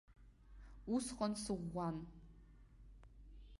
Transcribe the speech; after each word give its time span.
Усҟан 0.95 1.33
сыӷәӷәан. 1.43 1.97